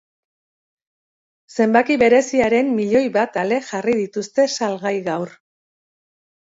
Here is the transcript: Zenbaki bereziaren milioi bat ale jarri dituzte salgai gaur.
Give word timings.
Zenbaki 1.59 1.97
bereziaren 2.03 2.73
milioi 2.81 3.05
bat 3.19 3.39
ale 3.45 3.63
jarri 3.71 3.99
dituzte 4.05 4.49
salgai 4.59 4.97
gaur. 5.11 5.41